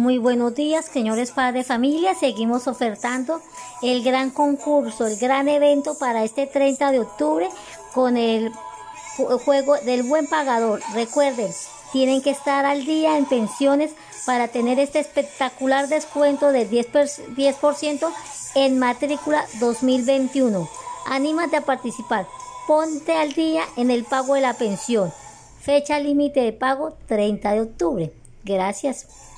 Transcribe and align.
Muy 0.00 0.16
buenos 0.16 0.54
días, 0.54 0.86
señores 0.86 1.30
padres 1.30 1.66
de 1.66 1.74
familia. 1.74 2.14
Seguimos 2.14 2.66
ofertando 2.66 3.42
el 3.82 4.02
gran 4.02 4.30
concurso, 4.30 5.06
el 5.06 5.18
gran 5.18 5.46
evento 5.46 5.94
para 5.98 6.24
este 6.24 6.46
30 6.46 6.90
de 6.92 7.00
octubre 7.00 7.50
con 7.92 8.16
el 8.16 8.50
juego 9.44 9.76
del 9.76 10.04
buen 10.04 10.26
pagador. 10.26 10.80
Recuerden, 10.94 11.52
tienen 11.92 12.22
que 12.22 12.30
estar 12.30 12.64
al 12.64 12.86
día 12.86 13.18
en 13.18 13.26
pensiones 13.26 13.92
para 14.24 14.48
tener 14.48 14.78
este 14.78 15.00
espectacular 15.00 15.86
descuento 15.88 16.50
del 16.50 16.70
10%, 16.70 17.34
10 17.36 17.56
en 18.54 18.78
matrícula 18.78 19.44
2021. 19.60 20.66
Anímate 21.08 21.56
a 21.56 21.66
participar. 21.66 22.26
Ponte 22.66 23.12
al 23.12 23.34
día 23.34 23.64
en 23.76 23.90
el 23.90 24.04
pago 24.04 24.34
de 24.34 24.40
la 24.40 24.54
pensión. 24.54 25.12
Fecha 25.60 25.98
límite 25.98 26.40
de 26.40 26.54
pago 26.54 26.96
30 27.06 27.52
de 27.52 27.60
octubre. 27.60 28.12
Gracias. 28.44 29.29